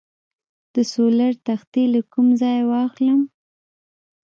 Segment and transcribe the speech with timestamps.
[0.73, 3.21] د سولر تختې له کوم ځای واخلم؟